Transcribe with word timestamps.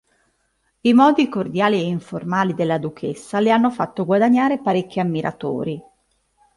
I 0.81 0.93
modi 0.95 1.29
cordiali 1.29 1.75
e 1.79 1.83
informali 1.83 2.55
della 2.55 2.79
Duchessa 2.79 3.39
le 3.39 3.51
hanno 3.51 3.69
fatto 3.69 4.03
guadagnare 4.03 4.57
parecchi 4.57 4.99
ammiratori. 4.99 5.79